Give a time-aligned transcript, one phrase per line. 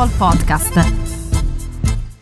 [0.00, 0.74] Football Podcast.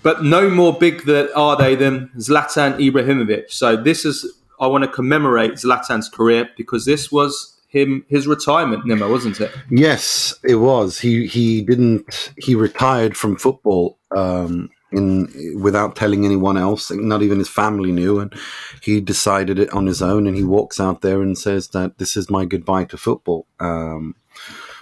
[0.03, 3.53] But no more big that are they than Zlatan Ibrahimovic.
[3.53, 4.27] So this is
[4.59, 9.53] I want to commemorate Zlatan's career because this was him his retirement, Nima, wasn't it?
[9.71, 10.99] Yes, it was.
[10.99, 17.39] He he didn't he retired from football um, in without telling anyone else, not even
[17.39, 18.35] his family knew, and
[18.83, 20.27] he decided it on his own.
[20.27, 24.17] And he walks out there and says that this is my goodbye to football, um,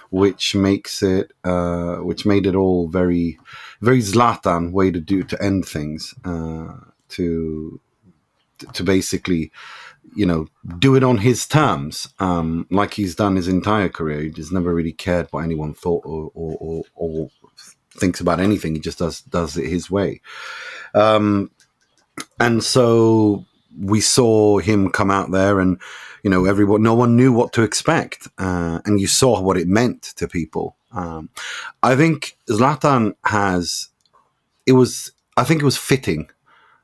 [0.09, 3.39] which makes it uh, which made it all very
[3.81, 6.73] very Zlatan way to do to end things uh,
[7.09, 7.79] to
[8.73, 9.51] to basically
[10.15, 10.47] you know,
[10.79, 14.21] do it on his terms, um, like he's done his entire career.
[14.21, 17.29] He's never really cared what anyone thought or, or, or, or
[17.91, 18.75] thinks about anything.
[18.75, 20.21] He just does does it his way.
[20.93, 21.51] Um,
[22.39, 23.45] and so
[23.79, 25.79] we saw him come out there, and
[26.23, 29.67] you know, everyone, no one knew what to expect, uh, and you saw what it
[29.67, 30.75] meant to people.
[30.91, 31.29] Um,
[31.83, 33.89] I think Zlatan has.
[34.65, 35.11] It was.
[35.35, 36.29] I think it was fitting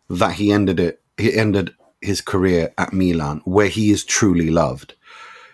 [0.10, 1.02] that he ended it.
[1.18, 4.96] He ended his career at Milan, where he is truly loved.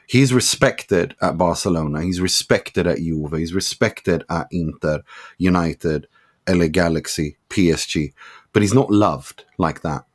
[0.08, 2.02] He's respected at Barcelona.
[2.02, 3.34] He's respected at Juve.
[3.34, 5.04] He's respected at Inter,
[5.38, 6.08] United,
[6.50, 8.14] LA Galaxy, PSG.
[8.52, 10.06] But he's not loved like that.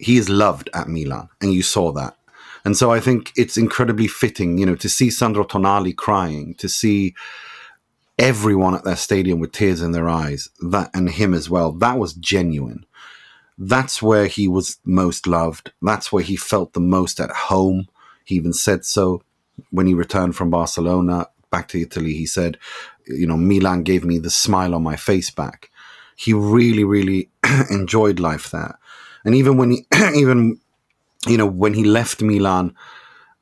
[0.00, 2.16] He is loved at Milan, and you saw that.
[2.64, 6.68] And so I think it's incredibly fitting, you know, to see Sandro Tonali crying, to
[6.68, 7.14] see
[8.18, 11.72] everyone at their stadium with tears in their eyes, that and him as well.
[11.72, 12.84] That was genuine
[13.62, 15.72] that's where he was most loved.
[15.82, 17.88] That's where he felt the most at home.
[18.24, 19.22] He even said so
[19.70, 22.14] when he returned from Barcelona back to Italy.
[22.14, 22.56] He said,
[23.06, 25.70] you know, Milan gave me the smile on my face back.
[26.16, 27.30] He really, really
[27.70, 28.78] enjoyed life there.
[29.24, 30.60] And even when he, even,
[31.26, 32.74] you know, when he left Milan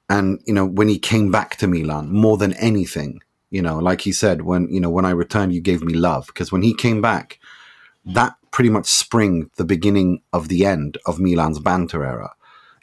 [0.08, 4.02] and, you know, when he came back to Milan more than anything, you know, like
[4.02, 6.26] he said, when, you know, when I returned, you gave me love.
[6.26, 7.38] Because when he came back,
[8.04, 12.34] that pretty much spring the beginning of the end of Milan's banter era.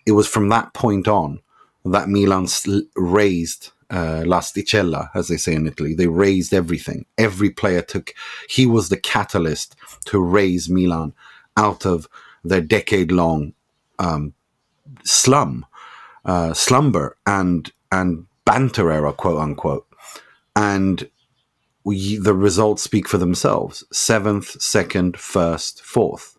[0.05, 1.41] It was from that point on
[1.83, 2.47] that Milan
[2.95, 5.93] raised uh, l'asticella, as they say in Italy.
[5.93, 7.05] They raised everything.
[7.17, 8.13] Every player took.
[8.49, 11.13] He was the catalyst to raise Milan
[11.57, 12.07] out of
[12.45, 13.53] their decade-long
[13.99, 14.33] um,
[15.03, 15.65] slum,
[16.25, 19.87] uh, slumber, and and banter era, quote unquote.
[20.55, 21.09] And
[21.83, 23.83] we, the results speak for themselves.
[23.91, 26.37] Seventh, second, first, fourth.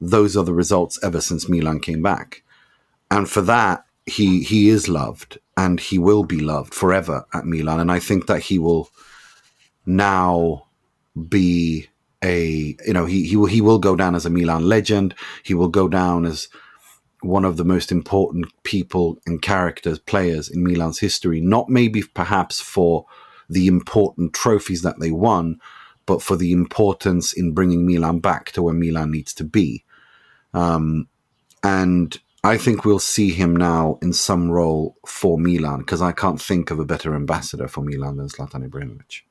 [0.00, 2.42] Those are the results ever since Milan came back.
[3.10, 7.80] And for that, he he is loved and he will be loved forever at Milan.
[7.80, 8.90] And I think that he will
[9.86, 10.66] now
[11.28, 11.88] be
[12.22, 15.14] a you know he he will he will go down as a Milan legend.
[15.42, 16.48] He will go down as
[17.22, 21.40] one of the most important people and characters players in Milan's history.
[21.40, 23.06] Not maybe perhaps for
[23.48, 25.60] the important trophies that they won,
[26.06, 29.84] but for the importance in bringing Milan back to where Milan needs to be.
[30.54, 31.08] Um,
[31.62, 36.40] and I think we'll see him now in some role for Milan because I can't
[36.40, 39.22] think of a better ambassador for Milan than Zlatan Ibrahimovic.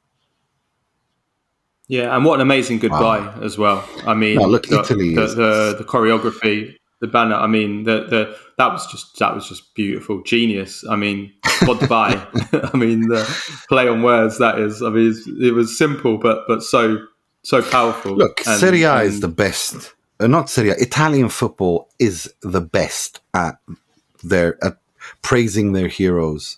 [1.89, 3.41] Yeah, and what an amazing goodbye wow.
[3.41, 3.87] as well.
[4.05, 7.35] I mean, no, look, the, Italy the, is, the, the choreography the banner.
[7.35, 10.83] I mean, the the that was just that was just beautiful, genius.
[10.89, 11.33] I mean,
[11.65, 12.25] goodbye.
[12.73, 13.23] I mean, the
[13.67, 14.81] play on words that is.
[14.81, 16.97] I mean, it was simple, but but so
[17.43, 18.15] so powerful.
[18.15, 19.93] Look, and, Serie A and, is the best.
[20.19, 20.75] Uh, not Serie A.
[20.75, 23.57] Italian football is the best at
[24.23, 24.77] their at
[25.21, 26.57] praising their heroes.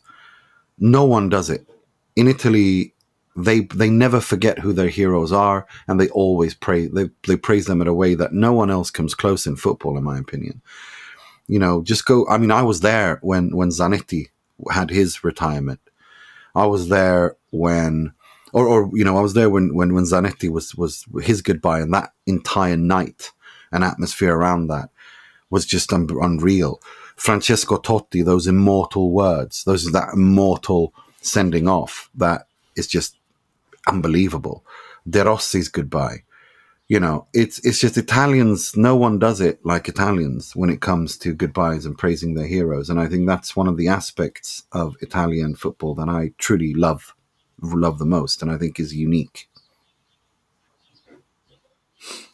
[0.79, 1.69] No one does it
[2.15, 2.93] in Italy
[3.35, 7.65] they they never forget who their heroes are, and they always praise they they praise
[7.65, 10.61] them in a way that no one else comes close in football, in my opinion.
[11.47, 12.27] You know, just go.
[12.27, 14.27] I mean, I was there when when Zanetti
[14.71, 15.79] had his retirement.
[16.53, 18.13] I was there when,
[18.51, 21.79] or, or you know, I was there when when when Zanetti was was his goodbye,
[21.79, 23.31] and that entire night
[23.71, 24.89] and atmosphere around that
[25.49, 26.81] was just un- unreal.
[27.15, 33.15] Francesco Totti, those immortal words, those that immortal sending off that is just
[33.87, 34.65] unbelievable.
[35.09, 36.23] De Rossi's goodbye.
[36.87, 38.75] You know, it's it's just Italians.
[38.75, 42.89] No one does it like Italians when it comes to goodbyes and praising their heroes.
[42.89, 47.15] And I think that's one of the aspects of Italian football that I truly love,
[47.61, 49.47] love the most, and I think is unique.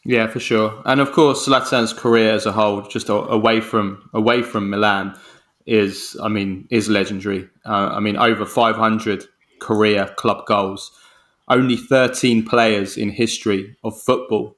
[0.04, 0.82] Yeah, for sure.
[0.86, 5.16] And of course, Zlatan's career as a whole, just away from away from Milan,
[5.68, 7.48] is I mean is legendary.
[7.64, 9.26] Uh, I mean, over 500
[9.60, 10.92] career club goals
[11.48, 14.56] only 13 players in history of football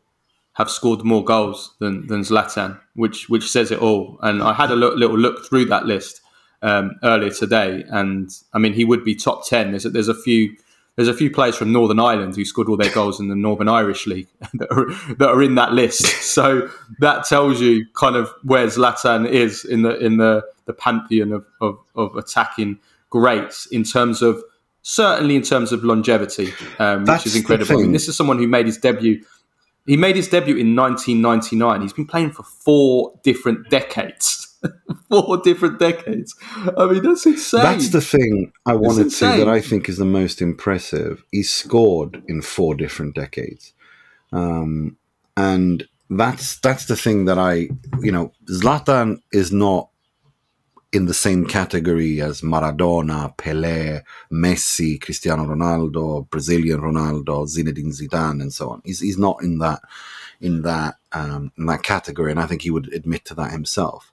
[0.54, 4.20] have scored more goals than, than Zlatan, which which says it all.
[4.22, 6.22] And I had a look, little look through that list
[6.62, 9.72] um, earlier today, and I mean he would be top 10.
[9.72, 10.56] There's a, there's a few
[11.00, 13.70] there's a few players from Northern Ireland who scored all their goals in the Northern
[13.70, 16.06] Irish League that are, that are in that list.
[16.30, 16.70] So
[17.00, 21.46] that tells you kind of where Zlatan is in the in the, the pantheon of,
[21.60, 24.44] of, of attacking greats in terms of
[24.90, 27.74] certainly in terms of longevity, um, which is incredible.
[27.74, 29.24] I mean, this is someone who made his debut.
[29.86, 31.82] He made his debut in 1999.
[31.82, 34.48] He's been playing for four different decades.
[35.10, 36.36] four different decades.
[36.78, 37.62] I mean, that's insane.
[37.62, 41.24] That's the thing I wanted to say that I think is the most impressive.
[41.32, 43.74] He scored in four different decades,
[44.32, 44.98] um,
[45.38, 47.70] and that's that's the thing that I,
[48.02, 49.90] you know, Zlatan is not
[50.92, 54.02] in the same category as Maradona, Pelé,
[54.32, 58.82] Messi, Cristiano Ronaldo, Brazilian Ronaldo, Zinedine Zidane, and so on.
[58.84, 59.82] He's he's not in that
[60.42, 64.12] in that um, in that category, and I think he would admit to that himself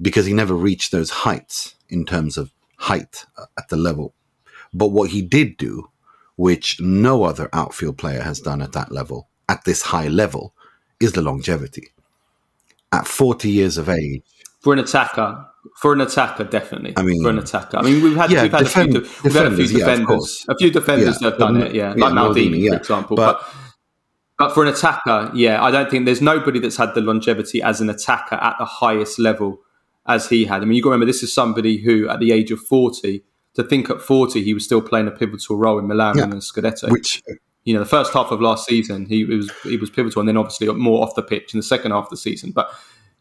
[0.00, 3.26] because he never reached those heights in terms of height
[3.58, 4.14] at the level.
[4.72, 5.90] But what he did do,
[6.36, 10.54] which no other outfield player has done at that level, at this high level,
[11.00, 11.88] is the longevity.
[12.92, 14.22] At 40 years of age.
[14.60, 16.94] For an attacker, for an attacker, definitely.
[16.96, 17.78] I mean, for an attacker.
[17.78, 20.44] I mean, we've had, yeah, we've had, defend, a, few, we've had a few defenders,
[20.46, 23.16] yeah, a few defenders yeah, that have done it, yeah, like Maldini, for example.
[23.16, 23.54] But, but
[24.38, 27.80] but for an attacker, yeah, I don't think there's nobody that's had the longevity as
[27.80, 29.58] an attacker at the highest level
[30.06, 30.62] as he had.
[30.62, 33.24] I mean, you got to remember this is somebody who, at the age of forty,
[33.54, 36.88] to think at forty he was still playing a pivotal role in Milan and Scudetto.
[36.90, 37.20] Which
[37.64, 40.36] you know, the first half of last season he was he was pivotal, and then
[40.36, 42.52] obviously more off the pitch in the second half of the season.
[42.52, 42.70] But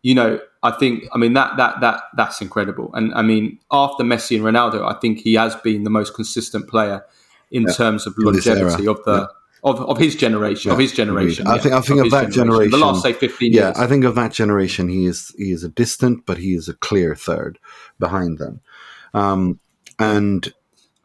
[0.02, 2.92] you know, I think I mean that that that that's incredible.
[2.94, 6.70] And I mean, after Messi and Ronaldo, I think he has been the most consistent
[6.70, 7.06] player
[7.52, 7.74] in yeah.
[7.74, 9.22] terms of longevity of the.
[9.22, 9.28] Yeah
[9.64, 11.48] of, of his generation, yeah, of his generation.
[11.48, 12.70] I think I think of, of that generation.
[12.70, 12.72] generation.
[12.72, 13.78] The last say fifteen yeah, years.
[13.78, 14.88] I think of that generation.
[14.88, 17.60] He is he is a distant, but he is a clear third
[18.00, 18.62] behind them.
[19.14, 19.60] Um,
[20.00, 20.54] and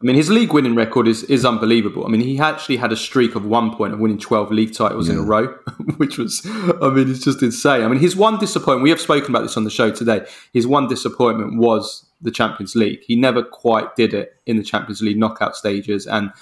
[0.03, 2.05] I mean, his league winning record is is unbelievable.
[2.05, 5.07] I mean, he actually had a streak of one point of winning twelve league titles
[5.07, 5.13] yeah.
[5.13, 5.47] in a row,
[5.97, 7.83] which was, I mean, it's just insane.
[7.83, 8.83] I mean, his one disappointment.
[8.83, 10.25] We have spoken about this on the show today.
[10.51, 12.99] His one disappointment was the Champions League.
[13.07, 16.33] He never quite did it in the Champions League knockout stages, and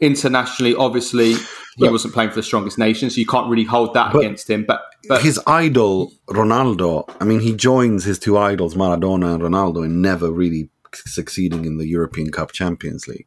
[0.00, 1.38] internationally, obviously, he
[1.78, 4.64] but, wasn't playing for the strongest nation, so you can't really hold that against him.
[4.64, 9.84] But, but his idol, Ronaldo, I mean, he joins his two idols, Maradona and Ronaldo,
[9.84, 13.26] and never really succeeding in the European Cup Champions League.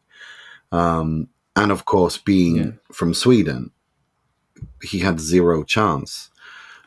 [0.72, 2.72] Um, and of course, being yeah.
[2.92, 3.72] from Sweden,
[4.84, 6.30] he had zero chance.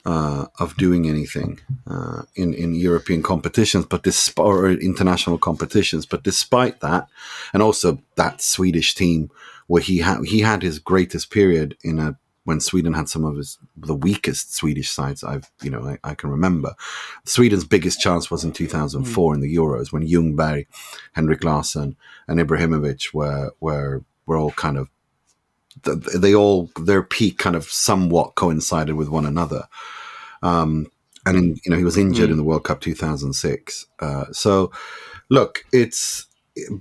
[0.07, 6.07] Uh, of doing anything uh, in in European competitions, but this or international competitions.
[6.07, 7.09] But despite that,
[7.53, 9.29] and also that Swedish team
[9.67, 12.17] where he had he had his greatest period in a
[12.49, 16.15] when Sweden had some of his the weakest Swedish sides I've you know I, I
[16.15, 16.75] can remember.
[17.27, 19.35] Sweden's biggest chance was in 2004 mm.
[19.35, 20.67] in the Euros when Ljungberg,
[21.13, 21.95] Henrik Larsson,
[22.27, 24.89] and Ibrahimovic were were were all kind of
[25.83, 29.69] they all their peak kind of somewhat coincided with one another.
[30.43, 30.87] Um,
[31.27, 32.33] and you know he was injured mm.
[32.33, 33.87] in the World Cup 2006.
[34.01, 34.73] Uh, so
[35.29, 36.28] look, it's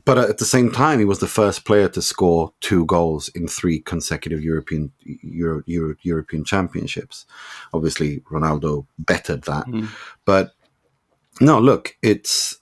[0.06, 3.48] but at the same time, he was the first player to score two goals in
[3.48, 4.92] three consecutive European
[5.22, 7.26] Euro, Euro, European Championships.
[7.74, 9.90] Obviously, Ronaldo bettered that, mm.
[10.26, 10.52] but
[11.40, 12.58] no, look, it's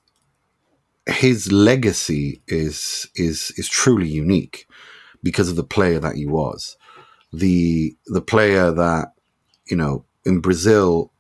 [1.08, 4.68] his legacy is is is truly unique
[5.24, 6.78] because of the player that he was,
[7.32, 9.14] the the player that
[9.68, 11.12] you know in Brazil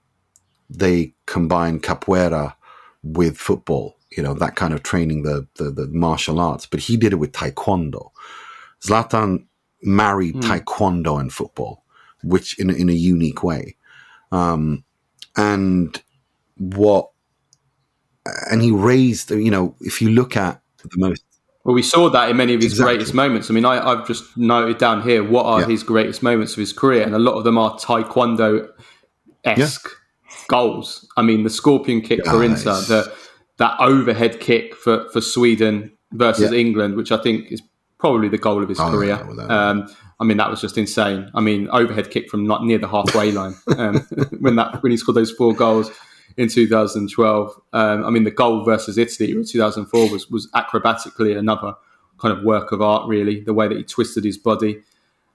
[0.69, 2.55] they combine capoeira
[3.03, 6.97] with football you know that kind of training the, the, the martial arts but he
[6.97, 8.11] did it with taekwondo
[8.81, 9.45] zlatan
[9.81, 10.41] married mm.
[10.41, 11.83] taekwondo and football
[12.23, 13.75] which in, in a unique way
[14.31, 14.83] um,
[15.35, 16.01] and
[16.57, 17.09] what
[18.49, 21.23] and he raised you know if you look at the most
[21.65, 22.93] well, we saw that in many of his exactly.
[22.93, 23.49] greatest moments.
[23.49, 25.67] I mean, I, have just noted down here what are yeah.
[25.67, 28.69] his greatest moments of his career, and a lot of them are Taekwondo
[29.43, 30.35] esque yeah.
[30.47, 31.07] goals.
[31.17, 33.11] I mean, the scorpion kick for Inter, the
[33.57, 36.57] that overhead kick for, for Sweden versus yeah.
[36.57, 37.61] England, which I think is
[37.97, 39.25] probably the goal of his oh, career.
[39.37, 41.29] Yeah, um, I mean, that was just insane.
[41.33, 43.95] I mean, overhead kick from not near the halfway line um,
[44.39, 45.91] when that when he scored those four goals
[46.37, 47.61] in 2012.
[47.73, 51.73] Um, I mean, the goal versus Italy in 2004 was was acrobatically another
[52.17, 53.41] kind of work of art, really.
[53.41, 54.81] The way that he twisted his body.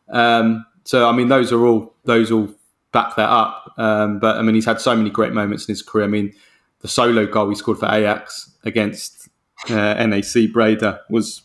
[0.08, 2.48] Um, so, I mean, those are all those all
[2.92, 3.72] back that up.
[3.76, 6.04] Um, but I mean, he's had so many great moments in his career.
[6.04, 6.34] I mean
[6.80, 9.28] the solo goal he scored for Ajax against
[9.68, 11.42] uh, NAC Breda was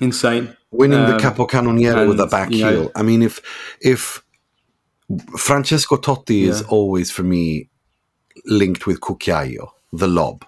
[0.00, 0.56] insane.
[0.70, 2.84] Winning um, the Capocannoniere and, with a back heel.
[2.84, 3.40] Know, I mean, if
[3.80, 4.22] if
[5.38, 6.50] Francesco Totti yeah.
[6.50, 7.70] is always for me
[8.44, 10.44] linked with Cucchiaio, the lob.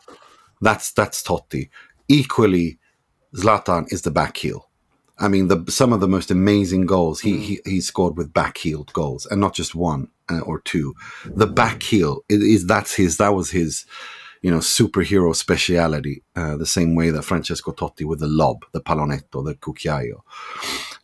[0.60, 1.70] That's that's Totti.
[2.08, 2.78] Equally,
[3.34, 4.68] Zlatan is the back heel.
[5.18, 8.92] I mean, the some of the most amazing goals he he, he scored with back-heeled
[8.92, 10.94] goals, and not just one uh, or two.
[11.24, 13.86] The back heel that's his that was his
[14.42, 16.22] you know superhero speciality.
[16.36, 20.20] Uh, the same way that Francesco Totti with the lob, the pallonetto, the cucchiaio.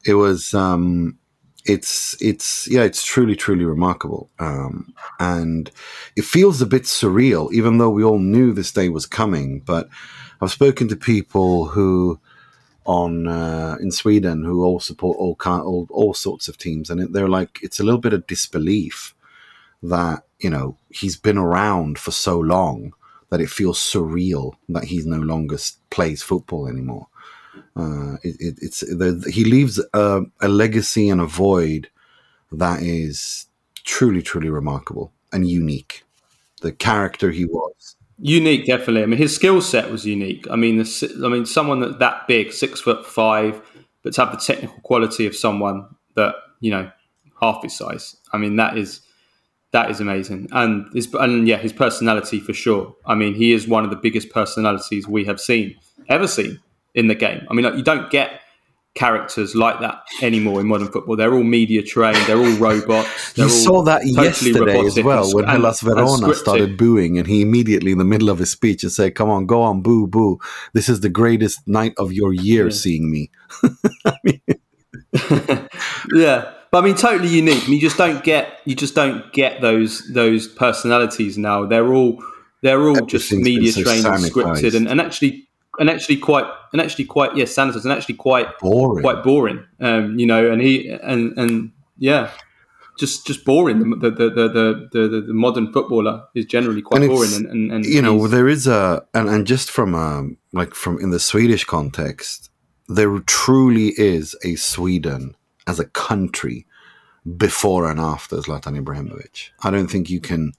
[0.07, 0.55] It was.
[0.55, 1.19] Um,
[1.67, 5.71] it's it's yeah it's truly truly remarkable um, and
[6.15, 9.89] it feels a bit surreal even though we all knew this day was coming but
[10.43, 12.21] i've spoken to people who
[12.87, 17.29] on uh, in Sweden who all support all, all all sorts of teams, and they're
[17.29, 19.14] like it's a little bit of disbelief
[19.91, 22.95] that you know he's been around for so long
[23.31, 25.59] that it feels surreal that he no longer
[25.91, 27.09] plays football anymore.
[27.77, 31.89] Uh, it, it, it's the, he leaves a, a legacy and a void
[32.53, 33.47] that is
[33.85, 36.05] truly truly remarkable and unique.
[36.61, 39.03] The character he was Unique, definitely.
[39.03, 40.47] I mean, his skill set was unique.
[40.49, 43.61] I mean, the, I mean, someone that that big, six foot five,
[44.03, 46.91] but to have the technical quality of someone that you know
[47.41, 48.17] half his size.
[48.33, 49.01] I mean, that is
[49.75, 52.95] that is amazing, and his and yeah, his personality for sure.
[53.07, 55.75] I mean, he is one of the biggest personalities we have seen
[56.09, 56.61] ever seen
[56.95, 57.45] in the game.
[57.51, 58.41] I mean, like, you don't get
[58.95, 61.17] characters like that anymore in modern football.
[61.17, 62.19] They're all media trained.
[62.29, 63.33] They're all robots.
[63.35, 67.43] They're you saw that totally yesterday as well when Hellas Verona started booing, and he
[67.43, 70.39] immediately, in the middle of his speech, and said, "Come on, go on, boo, boo.
[70.73, 72.71] This is the greatest night of your year, yeah.
[72.71, 73.33] seeing me."
[76.15, 76.53] yeah.
[76.75, 77.63] But I mean, totally unique.
[77.63, 81.65] I mean, you just don't get you just don't get those those personalities now.
[81.67, 82.21] They're all
[82.63, 85.47] they're all just media trained and scripted, and, and actually
[85.79, 89.65] and actually quite and actually quite yes, Sanders and actually quite boring, quite boring.
[89.79, 92.33] Um, you know, and he and and yeah,
[92.99, 93.79] just just boring.
[94.01, 97.71] The the the the, the, the modern footballer is generally quite and boring, and, and,
[97.71, 101.21] and you know there is a and, and just from um like from in the
[101.21, 102.51] Swedish context,
[102.89, 106.67] there truly is a Sweden as a country
[107.37, 109.51] before and after Zlatan Ibrahimovic.
[109.63, 110.53] I don't think you can.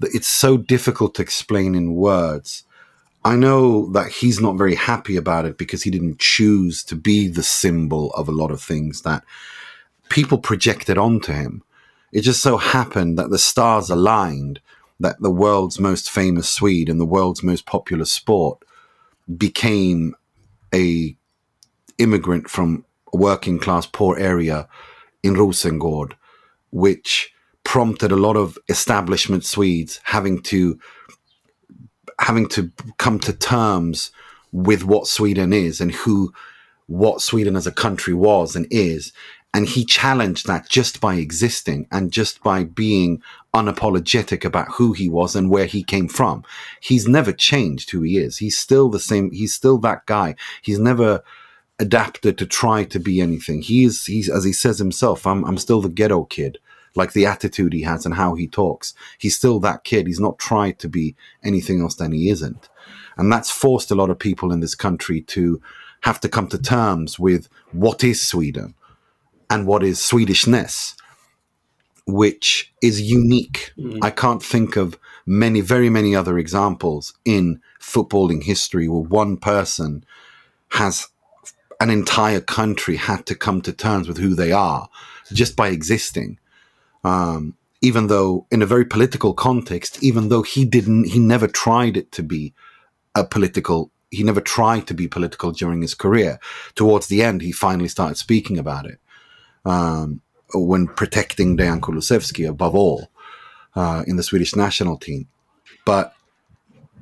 [0.00, 2.64] It's so difficult to explain in words
[3.24, 7.26] I know that he's not very happy about it because he didn't choose to be
[7.26, 9.24] the symbol of a lot of things that
[10.10, 11.62] people projected onto him.
[12.12, 14.60] It just so happened that the stars aligned
[15.00, 18.62] that the world's most famous Swede and the world's most popular sport
[19.38, 20.14] became
[20.74, 21.16] a
[21.96, 24.68] immigrant from working class poor area
[25.22, 26.12] in Rosengård,
[26.70, 27.32] which
[27.64, 30.78] prompted a lot of establishment Swedes having to
[32.20, 34.12] having to come to terms
[34.52, 36.32] with what Sweden is and who
[36.86, 39.12] what Sweden as a country was and is.
[39.52, 43.22] And he challenged that just by existing and just by being
[43.54, 46.44] unapologetic about who he was and where he came from.
[46.80, 48.38] He's never changed who he is.
[48.38, 49.30] He's still the same.
[49.30, 50.34] He's still that guy.
[50.60, 51.22] He's never
[51.84, 53.62] adapted to try to be anything.
[53.62, 56.58] He's, he's, as he says himself, I'm, I'm still the ghetto kid
[56.94, 58.94] like the attitude he has and how he talks.
[59.18, 60.06] He's still that kid.
[60.06, 62.68] He's not tried to be anything else than he isn't.
[63.16, 65.60] And that's forced a lot of people in this country to
[66.02, 68.74] have to come to terms with what is Sweden
[69.50, 70.94] and what is Swedishness,
[72.06, 73.72] which is unique.
[73.78, 73.98] Mm.
[74.02, 80.04] I can't think of many, very many other examples in footballing history where one person
[80.72, 81.08] has
[81.80, 84.88] an entire country had to come to terms with who they are
[85.32, 86.38] just by existing
[87.04, 87.54] um,
[87.84, 92.10] even though in a very political context, even though he didn't, he never tried it
[92.12, 92.54] to be
[93.14, 93.90] a political.
[94.10, 96.38] He never tried to be political during his career.
[96.74, 98.98] Towards the end, he finally started speaking about it
[99.64, 100.22] um,
[100.54, 103.10] when protecting Dejan Kulusevski above all
[103.74, 105.28] uh, in the Swedish national team.
[105.84, 106.14] But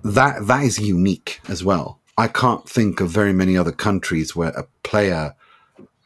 [0.03, 2.01] that that is unique as well.
[2.19, 5.35] I can't think of very many other countries where a player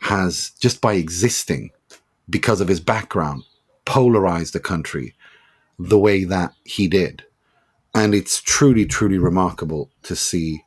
[0.00, 1.70] has just by existing
[2.28, 3.42] because of his background
[3.84, 5.14] polarized the country
[5.78, 7.24] the way that he did.
[7.94, 10.62] And it's truly, truly remarkable to see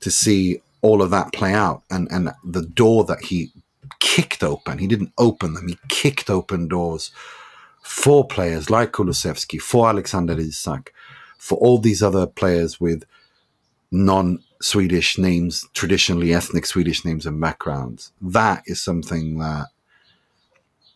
[0.00, 3.50] to see all of that play out and, and the door that he
[3.98, 4.78] kicked open.
[4.78, 7.10] He didn't open them, he kicked open doors
[7.82, 10.92] for players like Kulusevski, for Alexander Isak,
[11.38, 13.04] for all these other players with
[13.90, 18.12] non Swedish names, traditionally ethnic Swedish names and backgrounds.
[18.20, 19.68] That is something that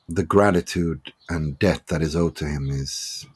[0.09, 3.27] the gratitude and debt that is owed to him is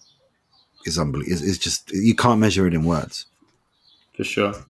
[0.84, 1.44] is unbelievable.
[1.44, 3.26] Is just you can't measure it in words.
[4.16, 4.66] For sure.